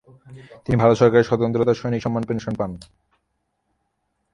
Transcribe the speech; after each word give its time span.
তিনি 0.63 0.75
ভারত 0.81 0.95
সরকারের 1.01 1.27
স্বতন্ত্রতা 1.29 1.73
সৈনিক 1.79 2.01
সম্মান 2.05 2.23
পেনশন 2.27 2.53
পান। 2.59 2.71